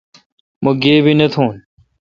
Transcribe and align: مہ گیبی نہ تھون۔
مہ 0.63 0.71
گیبی 0.81 1.13
نہ 1.19 1.27
تھون۔ 1.33 1.53